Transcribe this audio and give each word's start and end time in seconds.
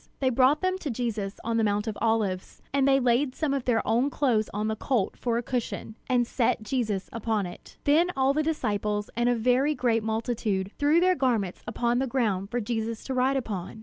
They 0.19 0.31
brought 0.31 0.61
them 0.61 0.79
to 0.79 0.89
Jesus 0.89 1.39
on 1.43 1.57
the 1.57 1.63
Mount 1.63 1.85
of 1.85 1.95
Olives; 2.01 2.59
and 2.73 2.87
they 2.87 2.99
laid 2.99 3.35
some 3.35 3.53
of 3.53 3.65
their 3.65 3.87
own 3.87 4.09
clothes 4.09 4.49
on 4.51 4.67
the 4.67 4.75
colt 4.75 5.15
for 5.15 5.37
a 5.37 5.43
cushion, 5.43 5.93
and 6.09 6.25
set 6.25 6.63
Jesus 6.63 7.07
upon 7.13 7.45
it. 7.45 7.77
Then 7.83 8.09
all 8.17 8.33
the 8.33 8.41
disciples 8.41 9.11
and 9.15 9.29
a 9.29 9.35
very 9.35 9.75
great 9.75 10.01
multitude 10.01 10.71
threw 10.79 10.99
their 11.01 11.13
garments 11.13 11.61
upon 11.67 11.99
the 11.99 12.07
ground 12.07 12.49
for 12.49 12.59
Jesus 12.59 13.03
to 13.03 13.13
ride 13.13 13.37
upon. 13.37 13.79